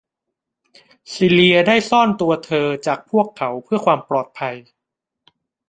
[1.11, 4.55] ซีเลียได้ซ่อนตัวเธอจากพวกเขาเพื่อความปลอดภัย